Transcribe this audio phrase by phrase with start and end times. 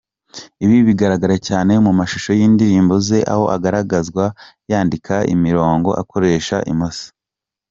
[0.63, 4.25] Ibi binagaragara cyane mu mashusho y’indirimbo ze aho agaragazwa
[4.69, 7.05] yandika imirongo akoresha imoso.